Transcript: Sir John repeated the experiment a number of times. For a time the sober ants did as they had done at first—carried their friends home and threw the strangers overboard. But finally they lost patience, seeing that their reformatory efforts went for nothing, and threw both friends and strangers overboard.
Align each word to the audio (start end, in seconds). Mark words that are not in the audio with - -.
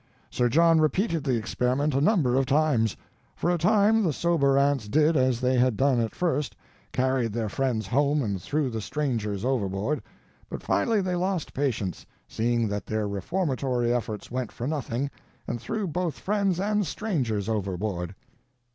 Sir 0.31 0.49
John 0.49 0.81
repeated 0.81 1.23
the 1.23 1.35
experiment 1.37 1.93
a 1.93 2.01
number 2.01 2.35
of 2.35 2.47
times. 2.47 2.97
For 3.35 3.51
a 3.51 3.59
time 3.59 4.01
the 4.01 4.11
sober 4.11 4.57
ants 4.57 4.87
did 4.87 5.15
as 5.15 5.39
they 5.41 5.59
had 5.59 5.77
done 5.77 5.99
at 5.99 6.15
first—carried 6.15 7.33
their 7.33 7.49
friends 7.49 7.85
home 7.85 8.23
and 8.23 8.41
threw 8.41 8.71
the 8.71 8.81
strangers 8.81 9.45
overboard. 9.45 10.01
But 10.49 10.63
finally 10.63 11.01
they 11.01 11.13
lost 11.15 11.53
patience, 11.53 12.07
seeing 12.27 12.67
that 12.69 12.87
their 12.87 13.07
reformatory 13.07 13.93
efforts 13.93 14.31
went 14.31 14.51
for 14.51 14.65
nothing, 14.65 15.11
and 15.47 15.61
threw 15.61 15.85
both 15.85 16.17
friends 16.17 16.59
and 16.59 16.83
strangers 16.87 17.47
overboard. 17.47 18.15